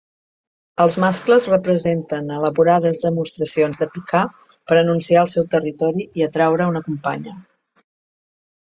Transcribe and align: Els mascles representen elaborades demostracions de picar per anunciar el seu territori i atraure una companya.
Els 0.85 0.95
mascles 1.03 1.47
representen 1.51 2.31
elaborades 2.37 3.03
demostracions 3.05 3.83
de 3.83 3.89
picar 3.99 4.25
per 4.49 4.81
anunciar 4.81 5.23
el 5.29 5.33
seu 5.37 5.49
territori 5.55 6.11
i 6.23 6.29
atraure 6.31 6.73
una 6.75 6.87
companya. 6.91 7.41